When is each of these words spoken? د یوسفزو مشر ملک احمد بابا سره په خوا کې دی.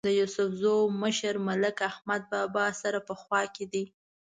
د 0.07 0.11
یوسفزو 0.19 0.75
مشر 1.01 1.33
ملک 1.47 1.77
احمد 1.89 2.21
بابا 2.33 2.65
سره 2.81 2.99
په 3.07 3.13
خوا 3.21 3.41
کې 3.55 3.65
دی. 3.73 3.83